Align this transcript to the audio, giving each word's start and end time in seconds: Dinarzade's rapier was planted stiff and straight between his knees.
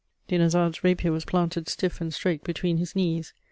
Dinarzade's 0.27 0.83
rapier 0.83 1.11
was 1.11 1.25
planted 1.25 1.69
stiff 1.69 2.01
and 2.01 2.11
straight 2.11 2.43
between 2.43 2.77
his 2.77 2.95
knees. 2.95 3.35